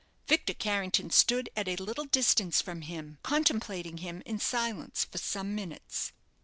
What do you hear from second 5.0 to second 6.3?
for some minutes.